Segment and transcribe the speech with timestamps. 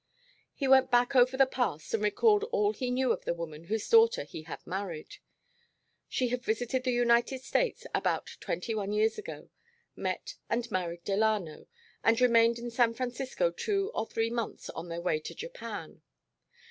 [0.55, 3.87] He went back over the past and recalled all he knew of the woman whose
[3.87, 5.17] daughter he had married.
[6.09, 9.51] She had visited the United States about twenty one years ago,
[9.95, 11.67] met and married Delano,
[12.03, 16.01] and remained in San Francisco two or three months on their way to Japan.